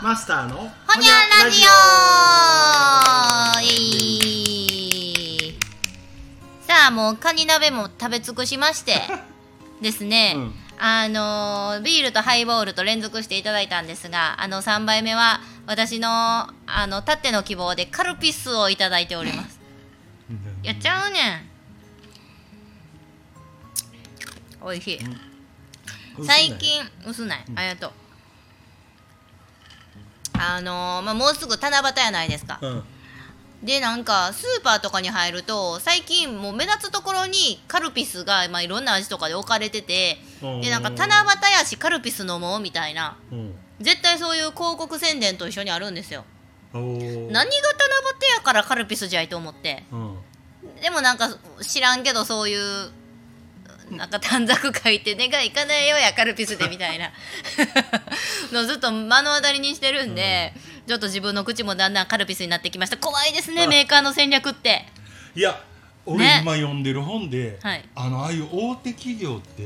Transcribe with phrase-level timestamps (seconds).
[0.00, 0.62] マスターのほ
[1.00, 1.66] にゃラジオ
[6.64, 9.02] さあもうカニ鍋も食べ尽くしまして。
[9.82, 10.54] ですね、うん。
[10.78, 19.58] あのービールとハイボールと連続していただいたんですがあの3杯目は私のあのたっての希望でカルピスをいただいております。
[20.62, 21.50] やっちゃうねん。
[24.60, 24.80] おい。
[24.80, 25.00] しい
[26.24, 27.44] 最近薄ない。
[27.56, 28.07] ありがとう
[30.38, 32.58] あのーまあ、もうすぐ七夕やないですか。
[32.62, 32.84] うん。
[33.62, 43.16] でなんかスーパーとかに入ると最近もう目立つところにカルピスが、まあ、いろんな味とかで置かれててでなんか七夕やしカルピス飲もうみたいな。
[43.32, 43.54] うん。
[43.80, 46.24] 絶対そういう広告宣伝と一緒にあるんですよ。
[46.72, 46.90] 何が
[47.32, 47.48] 七夕
[48.36, 49.84] やからカルピスじゃいと思って。
[49.92, 50.18] うん。
[50.80, 51.28] でもなんか
[51.62, 52.90] 知らんけどそういう
[53.90, 57.12] なんか短冊書いて「願いかなえようやカルピスで」みたいな。
[58.52, 60.52] のずっと目の当たりにしてるんで、
[60.86, 62.96] ちょっと自分の口もだんだんカルピスになってきました。
[62.96, 63.66] 怖いですねあ。
[63.66, 64.86] メーカーの戦略って。
[65.34, 65.62] いや
[66.06, 66.40] 俺ね。
[66.42, 67.84] 今読んでる本で、はい。
[67.94, 69.62] あのああいう大手企業って、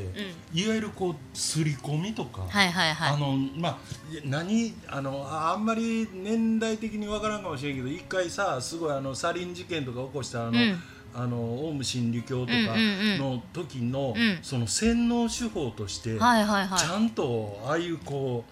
[0.53, 3.15] いわゆるこう刷り込みとか、はいはいはい。
[3.15, 3.79] あのまあ
[4.25, 10.83] 何あのああんまり年代的にわからんかもしれんけど一回さすごいあのサリン事件とか起こしたあの、うん
[11.15, 13.19] あのオウム真理教とかうんうんうん。
[13.19, 14.39] の時の、うん。
[14.43, 18.45] その洗脳手法として、ちゃんとああいうこ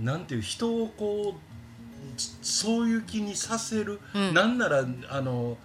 [0.00, 4.34] うなんていう人をこうそそういう気にさせる、うん。
[4.34, 5.56] なんならあの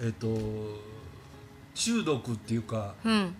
[0.00, 0.28] えっ、と
[1.74, 3.34] 中毒っていうかうん。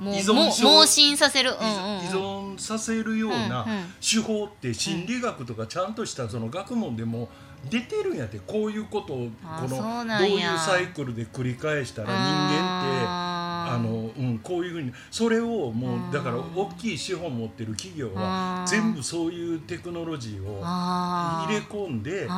[0.00, 2.04] もう依存盲信させる、うん依うんうん。
[2.04, 2.08] 依
[2.56, 3.84] 存させるようなうんうん。
[4.00, 7.28] 手法って心理学とかちゃんとしたその学問でも
[7.68, 13.30] 出てるんやってこういうことをあこのどういうサイクルで繰り返したら人間って
[13.70, 22.28] あの、うん、こういうふうにそれをもうだから大きい資本持ってる企業はうん全部そういうテクノロジーを入れ込んで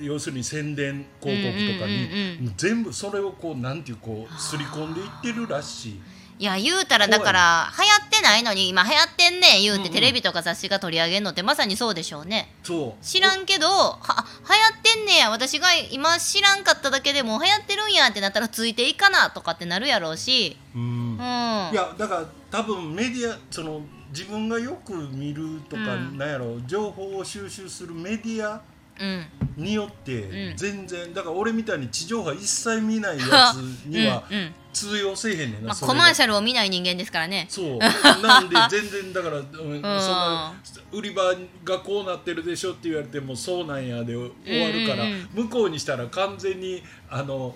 [0.00, 6.00] 要するに宣伝広告とかに全部それをこうなんていうこうすり込んでいってるらしい。
[6.38, 9.88] いや言うたらだから流行ってないのに今流行ってんねん言ううんうん。
[9.88, 12.54] てテレビとか雑誌が取り上げるのってまさにそうでしょうね。
[12.62, 13.04] そう。
[13.04, 15.30] 知らんけどは流行ってんねや。
[15.30, 20.58] 私が今知らんかっただけでも流行ってるんやってなったらついていかなとかってなるやろうし。
[20.74, 21.12] うん。
[21.12, 21.18] うん。
[21.18, 23.80] いやだから多分メディアその
[24.10, 26.18] 自分がよく見るとか、うん。
[26.18, 28.60] なんやろ情報を収集するメディア
[29.00, 29.26] うん。
[29.56, 30.56] によってうん。
[30.56, 33.24] 全然、だから俺みたいに地上波一切見ないや
[33.54, 37.46] つには うんうん通用せえへんねんな、まあ、コマーシャルを見ない人間ですからね。
[37.48, 37.78] そう。
[37.78, 39.46] なんで全然だから、うん
[39.98, 40.54] その
[40.92, 41.22] 売り場
[41.64, 44.30] がこうなってるでしょって言われてもそうなんやで終
[44.62, 47.54] わるから、うんうん向こうにしたら完全にあの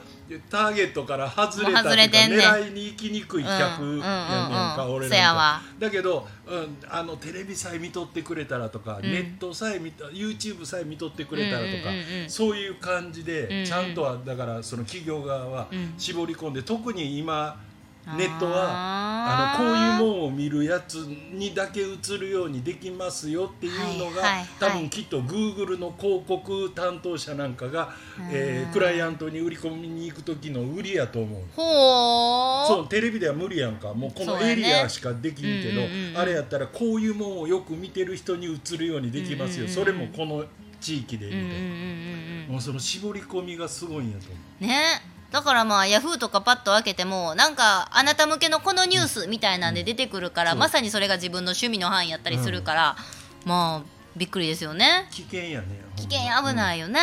[0.48, 2.38] ターゲットから外れたっていうかれてんねん。
[2.40, 4.94] 狙いに行きにくい客やねんか、うんうんうんうん。
[4.94, 9.10] 俺そやわなんかだけど、うん、あのテレビさえ見とってくれたらとか、うん。
[9.10, 12.30] ネットさえ見た YouTube さえ見とってくれたらとか、うんうんうんうん。
[12.30, 13.64] そういう感じで、うんうん。
[13.64, 15.94] ちゃんとはだからその企業側はうん。
[15.98, 17.58] 絞り込んで、特に今
[18.16, 20.94] ネットはあのこういうもんを見るやつ
[21.32, 24.22] にだけ映るようにできますよっていうのが、
[24.58, 27.90] 多分きっと Google の広告担当者なんかが、
[28.30, 31.42] えークライアントに売り込みに行く時の売りやと思う。
[31.54, 33.92] ほそうテレビでは無理やんか。
[33.92, 36.18] もうこのエリアしかできんけど、うんうんうんうん。
[36.18, 39.84] あれやったらこういうもんをよく見てる人に映るようにできますよ、うんうんうん。
[39.84, 40.44] それもこの
[40.80, 42.52] 地域でみたいな、うんうんうんうんうん。
[42.52, 44.64] もうその絞り込みがすごいんやと思う。
[44.64, 50.58] ねだからまあヤフーとかパッと開けてもなんかあなた向けのこのニュースみたいなんで出てくるから、うん。
[50.58, 52.96] まさにそれが自分の趣味の範囲やったりするから、
[53.44, 55.08] まあびっくりですよね。
[55.12, 56.18] 危険やね危険
[56.48, 57.00] 危ないいよね、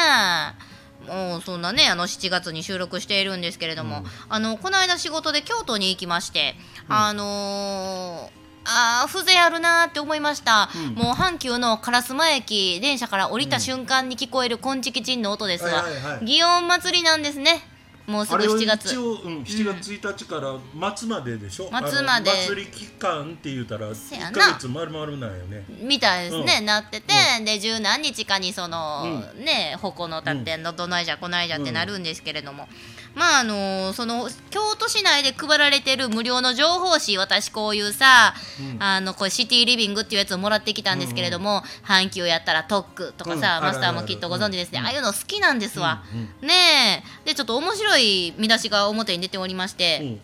[1.08, 4.06] もうそんなねあの7月に収録しているんですけれども、うん。
[4.28, 6.56] あのこの間仕事で京都に行きまして、
[6.90, 6.96] うん。
[6.96, 8.38] あのー
[8.70, 10.96] あー風情あるなーって思いました、うん。
[10.96, 16.26] もう阪急の烏丸駅電車から降りた瞬間に聞こえる金色鎮の音ですが、はいはいはい。
[16.26, 17.66] 祇園祭りなんですね
[18.08, 18.86] もうすぐあれは7月。
[18.86, 22.32] 一応、うん、7月1日から末まででしょ、末まで。
[22.32, 24.32] 祭り期間って言ったら1せやな。
[24.32, 25.66] か月丸々なんよね。
[25.82, 26.66] みたいですね、うん。
[26.66, 27.14] なってて、
[27.44, 32.70] で十何日かにその、うね矛の立ってんのどないじゃこないじゃってなるんですけれども、
[33.18, 38.84] まああのその京都市内で配られてる無料の情報誌私こういうさ、うん。
[38.84, 43.64] あのこれシティリビングっていうやつをもらってきたんですけれども、阪急やったら特区とかさ、うん。
[43.66, 44.86] マスターもきっとご存知ですね、うん。
[44.86, 46.04] ああいうの好きなんですわ、
[46.42, 46.48] うん。
[46.48, 47.30] ねえ。
[47.30, 50.22] でちょっと面白い見出しが表に出ておりまして、うん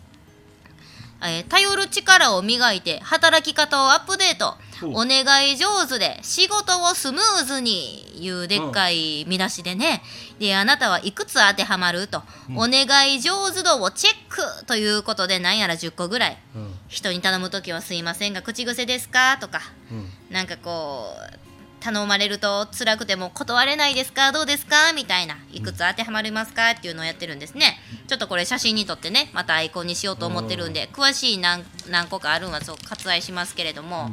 [1.24, 4.56] えー頼る力を磨いて働き方をアップデート。
[4.92, 10.02] お願い上手で仕事をスムーズにいうでっかい見出しでね、
[10.38, 12.56] であなたはいくつ当てはまると、うん。
[12.58, 16.38] お願い上手度をチェックということでなんやら10個ぐらい。
[16.54, 16.74] うん。
[16.88, 19.38] 人に頼む時はすいませんが口癖ですか？
[19.40, 19.62] とか。
[19.90, 20.10] うん。
[20.30, 21.53] なんかこう
[21.84, 24.32] 頼まれると辛くても断れないですか？
[24.32, 24.94] どうですか？
[24.94, 25.36] みたいな。
[25.52, 26.70] いくつ当てはまりますか？
[26.70, 27.76] っていうのをやってるんですね。
[28.08, 34.10] ちょっとこれ写真に撮ってねまたアイコンにしようと思ってるんで詳しい何何個かあるんはそう割愛しますけれども、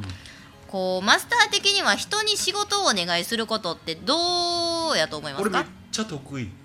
[0.68, 5.50] こうマスター的には人に仕事をお願いすることってどうやと思いますか？
[5.50, 6.50] 俺めっちゃ得意。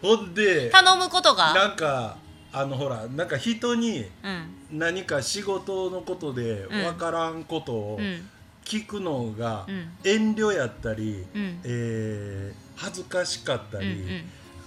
[0.00, 1.52] ほんで頼むことが？
[1.52, 2.16] なんか
[2.52, 4.78] あのほらなんか人にうん。
[4.78, 6.68] 何か仕事のことでうん。
[6.82, 8.28] 分からんことをうん。
[8.64, 9.90] 聞くのがうん。
[10.04, 11.60] 遠慮やったり、うん。
[11.64, 14.02] えー恥ずかしかったり、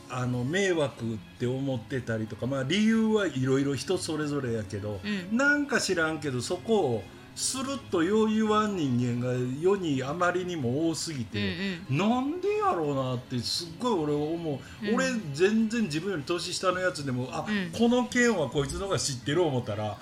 [0.10, 5.36] あの迷惑って思ってたりとか、まあ、理由はいろいろ人それぞれやけど、うん。
[5.36, 7.04] なんか知らんけどそこを
[7.36, 11.56] スルッとよう言わん人間が世にあまりにも多すぎうんて、
[11.90, 11.98] うん。
[11.98, 14.96] なんでやろうなってすっごい俺思う、うん。
[14.96, 17.72] 俺全然自分より年下のやつでもあ、うん。
[17.78, 19.96] この件はこいつの方が知ってる思ったらもう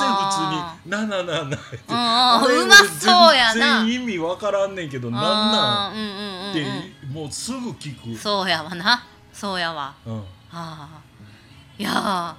[0.00, 8.18] 全然普通に「なななな」ってあうまそうやな全然意味わからんねんけどなんなんってうんもうすぐ聞く。
[8.18, 11.00] そうやわなそうやわうんああ
[11.78, 12.34] いやー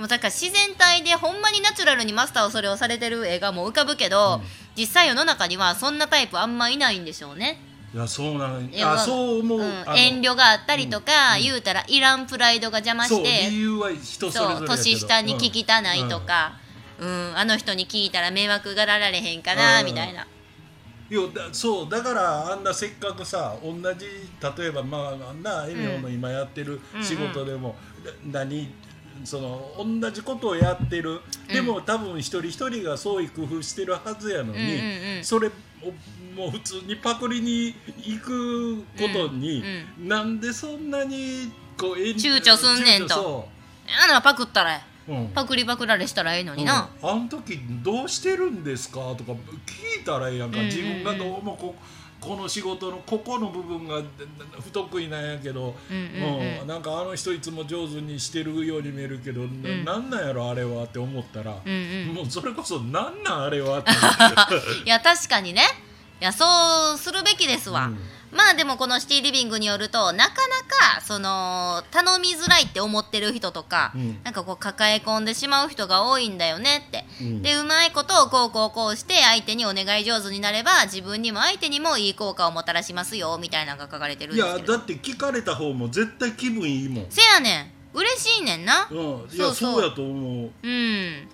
[0.00, 4.42] でもだから自然体でほんまにナチュラルにマスターをそれをされてる映画も浮かぶけど、うん。
[4.74, 7.60] 実際世の中にはそんなタイプあんまいないんでしょうね、
[7.92, 11.42] いやそうなんいやあそう思う、うん遠慮があったりとか、うん。
[11.42, 16.54] 言うたらいらんプライドが邪魔そうして理由は人そう年下に聞きたないとか、
[16.98, 17.32] うん。
[17.36, 19.84] あの人に聞いたら迷惑がられへんかな、うん。
[19.84, 20.26] みたいな。
[21.10, 24.06] いやだそうだからあんなせっかくさ同じ
[24.58, 27.76] 例えばまああんなエミオの今やってる仕事でも、
[28.24, 28.72] な何
[29.24, 31.20] その同じことをやってる、
[31.52, 35.24] でも多分一人一人が創意工夫してるはずやのに、うんうんうん。
[35.24, 35.50] それを
[36.36, 39.62] もう普通にパクリに行くことに、
[39.98, 43.48] うんなんでそんなにこう遠躊躇すんねんと。
[44.08, 45.28] あのパクったらう、うん。
[45.28, 50.76] パクリパクられしたらええのにな、うんあの時どうしてるんですかとか聞いたらええやんか、うんうんうん。
[50.76, 51.74] 自分がどうもこ
[52.20, 54.02] この仕事のここの部分が
[54.60, 56.60] 不得意なんやけど、うんうんうん。
[56.60, 56.66] うん。
[56.66, 59.84] なんかあの人いつも上手にしてるように見えるけど、ん。
[59.84, 62.14] ななんなんやろあれはって思ったら、うんうん。
[62.14, 63.90] もうそれこそなんなんあれはって
[64.84, 65.62] いや確かにね。
[66.20, 67.98] いやそうするべきですわ、うん。
[68.30, 74.20] まあでもこのシティリビングによるとなかなかその頼みづらいって思ってる人とか、うん。
[74.22, 77.42] なんかこう抱え込んでしまう人が多いんだよねって、うん。
[77.42, 84.72] でうまいことをこうこうこうして相手にお願い上手になれば自分にも相手にもいい効果をもたらしますよみたいなのが書かれてるんいやですけど。
[84.78, 87.72] だって聞かれた方も絶対気分いいもん、せやねん。
[87.92, 88.88] 嬉しいねんな。
[88.90, 88.98] うん、
[89.32, 90.50] いやそうやと思う。
[90.62, 91.28] うん。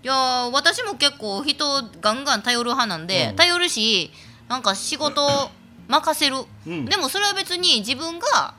[0.00, 1.64] いやー私も結構人
[2.00, 3.36] ガンガン頼る派なんで、うん。
[3.36, 4.10] 頼るし
[4.48, 5.50] なんか仕事
[5.88, 6.36] 任せる、
[6.66, 6.84] うん。
[6.84, 8.54] でもそれは別に自分が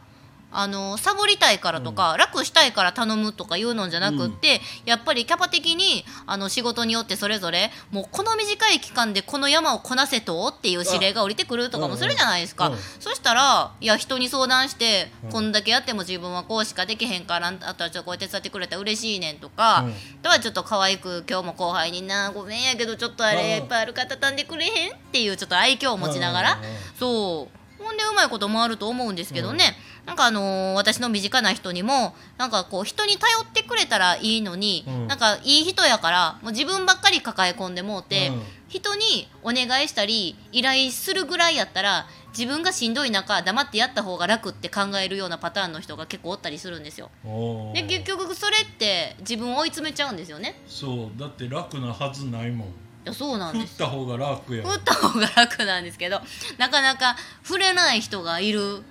[0.51, 12.73] あのサボりたいからとか、楽したいから頼むとかいうのじゃなくって、やっぱりキャパ的にあの仕事によってそれぞれもうこの短い期間でこの山をこなせとっていう指令が降りてくるとかもするじゃないですか、うん。
[12.73, 15.29] うんそしたらいや人に相談して、うん。
[15.31, 19.91] こんだけやっても自分はこうしかできへんからあとはちょっとこう手伝ってくれたら嬉しいねんとか、うん。
[19.91, 19.93] あ
[20.23, 23.63] とはちょっと可愛く今日も後輩になごめんやけどちょっとあれうん。
[23.63, 26.53] いっぱいあるから畳んでくれへんっていうちょっと愛嬌を持ちながら。
[26.55, 26.77] うんうんうん。
[26.97, 35.07] そうほんでうまいこともあると思うんですけどね、なんかあのー私の身近な人にもなんかこう人に頼ってくれたらいいのに、うん。
[35.07, 38.41] なんかいい人やからもう自分ばっかり抱え込んでもうて、うん。
[38.67, 42.05] 人にお願いしたり依頼するぐらいやったら
[42.37, 47.09] 自分がしんどい中黙ってやった方が楽って考えるようなパターンの人が結構おったりするんですよ。
[47.73, 50.61] で結局それって自分を追い詰めちゃうんですよね。
[50.67, 51.19] そう。
[51.19, 52.67] だって楽なはずないもん。
[52.67, 52.71] い
[53.05, 56.21] やそうなん振っですた方が楽や打った方が楽なんですけど
[56.57, 58.83] なかなか触れない人がいる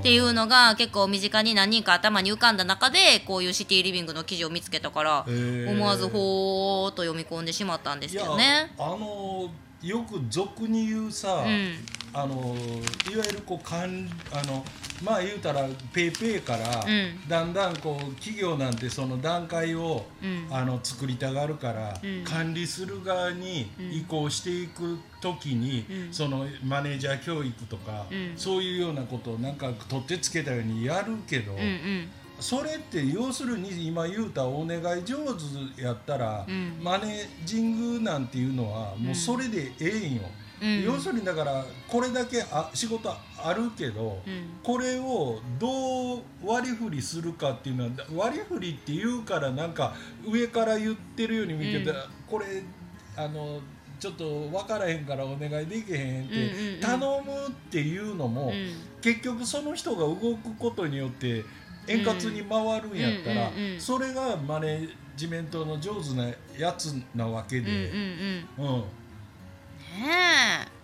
[0.00, 5.70] っていうのが結構身近に何人か頭に浮かんだ中でこういうシティリビングの記事を見つけたからへー。
[5.70, 8.72] 思わずほーっと読み込んでしまったんですけどね。
[8.76, 9.50] いやあの
[9.82, 11.74] よく俗に言うさ、うん
[12.12, 12.56] あの
[13.12, 14.64] いわゆるこうかんあの
[15.02, 17.28] まあ言うたらペイペイから、うん。
[17.28, 20.46] だんだんこう企業なんてその段階を、うん。
[20.50, 22.24] あの作りたがるから、うん。
[22.24, 26.12] 管理する側に移行していく時に、うん。
[26.12, 28.32] そのマネージャー教育とか、うん。
[28.36, 31.52] そういうようなことをなんか取ってつけたようにやるけど、
[32.40, 35.16] それって要するに今言うたお願い上
[35.76, 36.78] 手やったら、うん。
[36.82, 40.22] マネージングなんていうのはもうそれでええんよ、
[40.60, 40.82] うん。
[40.82, 44.58] 要するにだからこれだけあ仕事あるけど、うん。
[44.62, 49.94] これをどう割り振りするかっていうのは割り振りって言うからなんか
[50.26, 51.96] 上から言ってるように見えて、うん。
[52.28, 52.46] これ
[53.16, 53.60] あの
[53.98, 59.00] ちょっと分からへんからお願いできへんって、頼むっていうのも、うん。
[59.00, 61.44] 結局その人が動くことによって
[61.88, 67.90] 円滑に回るんやったら、それがマネジメントの上手なやつなわけで、
[68.58, 68.64] うん。
[68.64, 68.84] うん
[69.96, 70.68] ね。
[70.72, 70.76] え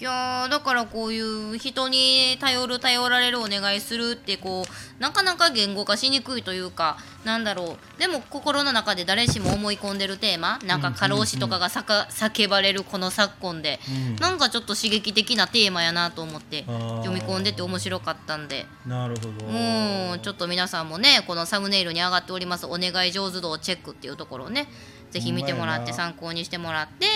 [0.00, 8.00] いやーだからこういう人に頼る頼られるお願いするってこうなかなか言語化しにくいというかなんだろう。
[8.00, 14.16] でも心の中で誰しも思い込んでるテーマなんか過労死とかがさか叫ばれるこの昨今で、うん。
[14.16, 18.64] なんかちょっと刺激的なテーマやなと思って読み込んでて面白かったんで。
[18.86, 19.30] なるほど。
[19.44, 24.66] もうちょっと皆さんもねこのサムネイルに上がっております「お願い上手度をチェック」っていうところをね
[25.10, 27.06] ぜひ見てもらって参考にしてもらって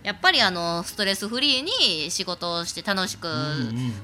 [0.00, 0.06] うん。
[0.06, 3.28] やっぱりあのストレスフリーに仕事をして楽しく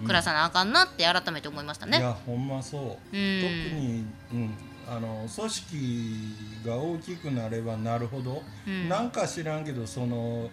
[0.03, 2.01] 暮らさなあかんなって改めて思いましたいね。
[2.01, 2.97] やほんまそう、うん。
[3.13, 4.55] 特に、うん、
[4.89, 8.89] あの組織が大きくなればなるほど、うん。
[8.89, 10.51] なんか知らんけどその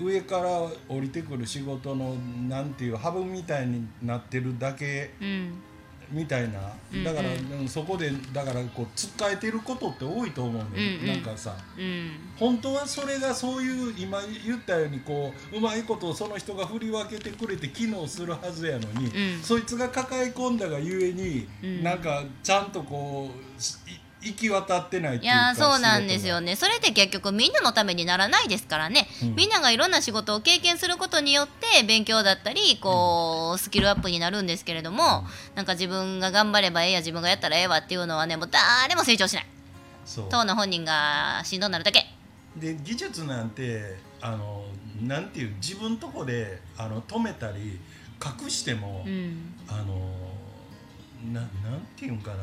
[0.00, 0.48] 上から
[0.88, 2.14] 降りてくる仕事の
[2.48, 5.62] なんていうハブみたいになってるだけうん
[6.10, 6.60] みたいな。
[7.02, 11.14] だから、うんうんそこでだからこうつっかえてることって多いと思うね、うんうん。
[11.14, 11.56] なんかさ。
[11.76, 12.10] うん。
[12.36, 19.42] 本当はそれがそういう今言ったようにこううまいことをその人が振り分けてくれて機能するはずやのに、うん。
[19.42, 21.82] そいつが抱え込んだがゆえに、うん。
[21.82, 23.60] なんかちゃんとこう
[24.24, 26.52] 行き渡ってないっていいうかやーそうなんですよね。
[26.52, 29.34] ねそれって結局みんなのためにならないですからね、うん。
[29.34, 39.46] みんながいろんな仕事を経験することによって勉強だったりこうスキルアップになるんですけれどもなんか自分が頑張ればええや自分がやったらええわっていうのはねもう誰も成長しない。
[40.04, 40.26] そう。
[40.30, 42.06] 当の本人がしんどになるだけ。
[42.56, 44.64] で技術なんてあの
[45.02, 47.78] なんていう自分とこであの止めたり
[48.42, 49.54] 隠しても、うん。
[49.68, 50.34] あの
[51.32, 52.36] ななんていうんかな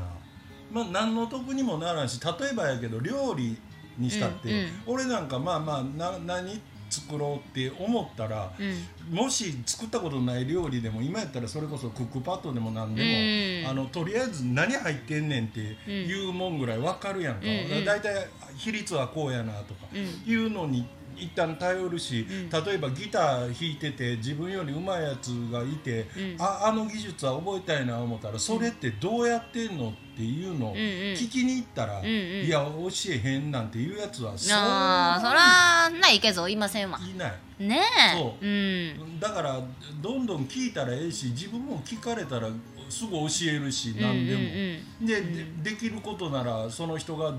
[0.72, 3.58] まあ何の得にもならんし例えばやけど料理
[3.98, 4.68] にしたって、うんうん。
[4.88, 9.16] 俺なんかまあまあな何作ろうって思ったらうん。
[9.16, 13.82] もし作ったことない料理でも今やったらそれこそクックパッドでも何でも、うん。
[13.82, 17.86] あのとりあえず何入ってんねんっていうもんぐらい分かるやんか、うんうん。
[17.86, 20.32] だいたい比率はこうやなとかうん。
[20.32, 22.50] いうのに一旦頼るし、うん。
[22.50, 26.36] 例えばギター弾いてて自分より上手いやつがいて、うん。
[26.39, 37.34] ああの技術は覚えたいな思ったらそれってどうやってんのっていうのを聞きに行ったら、いや教えへんなんていうやつはそああそらないけどいませんわいない。
[37.60, 37.82] ね
[38.15, 39.62] えそううんだから
[40.01, 42.50] どんどん聞いたらええし自分も聞かれたら
[42.89, 47.34] すぐ教えるし何でも、でできることならその人が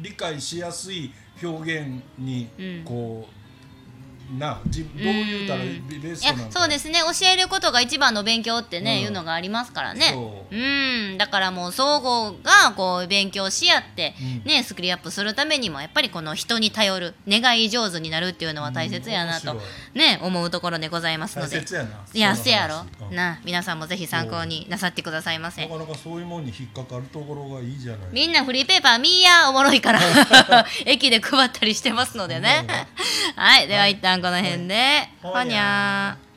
[0.00, 1.12] 理解しやすい
[1.42, 2.84] 表現にうん。
[2.84, 3.37] こう、
[4.36, 5.88] などう言うたらうん。
[5.88, 6.42] ベベストな。
[6.46, 7.00] んかそうですね。
[7.00, 9.02] 教えることが一番の勉強ってね、うん。
[9.04, 10.10] いうのがありますからね。
[10.12, 10.54] そう。
[10.54, 11.18] うん。
[11.18, 14.50] だからもう相互がこう勉強し合って、うん。
[14.50, 19.62] ねスキルアップするためにもやっぱりこの人に頼る願い上手になるっていうのは大切やなと、うん面
[19.94, 21.56] ね思うところでございますので。
[21.56, 22.84] 大切やないやそせやろ。
[23.10, 25.62] な皆さんもぜひ参考になさってくださいませ。
[25.62, 28.08] なかなかそういうもんに引っかかるところがいいじゃない。
[28.12, 30.00] みんなフリーペーパー見いやおもろいから。
[30.86, 32.66] 駅で配ったりしてますのでね。
[33.36, 33.68] はい。
[33.68, 35.08] では一旦この辺で、はい。
[35.22, 36.27] ほにゃー